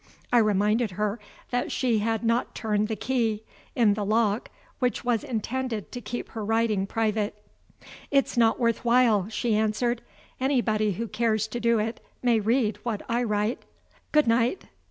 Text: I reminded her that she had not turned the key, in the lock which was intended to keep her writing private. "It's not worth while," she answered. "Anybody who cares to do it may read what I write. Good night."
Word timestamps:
I 0.33 0.39
reminded 0.39 0.89
her 0.97 1.19
that 1.51 1.71
she 1.71 1.99
had 1.99 2.23
not 2.23 2.55
turned 2.55 2.87
the 2.87 2.95
key, 2.95 3.43
in 3.75 3.93
the 3.93 4.03
lock 4.03 4.49
which 4.79 5.05
was 5.05 5.23
intended 5.23 5.91
to 5.91 6.01
keep 6.01 6.29
her 6.29 6.43
writing 6.43 6.87
private. 6.87 7.35
"It's 8.09 8.35
not 8.35 8.59
worth 8.59 8.83
while," 8.83 9.29
she 9.29 9.55
answered. 9.55 10.01
"Anybody 10.39 10.93
who 10.93 11.07
cares 11.07 11.47
to 11.49 11.59
do 11.59 11.77
it 11.77 11.99
may 12.23 12.39
read 12.39 12.79
what 12.81 13.03
I 13.07 13.21
write. 13.21 13.61
Good 14.11 14.25
night." 14.25 14.63